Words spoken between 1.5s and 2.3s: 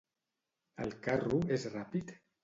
és ràpid?